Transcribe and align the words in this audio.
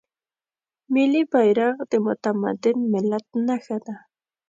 ملي 0.93 1.23
بیرغ 1.31 1.75
د 1.91 1.93
متمدن 2.05 2.77
ملت 2.93 3.25
نښه 3.47 3.77
ده. 3.85 3.95